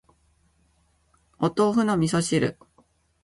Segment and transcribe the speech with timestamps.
[1.37, 2.57] お豆腐の味噌汁